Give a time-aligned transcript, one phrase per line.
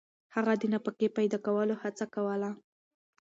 [0.35, 2.49] هغه د نفقې پیدا کولو هڅه کوله.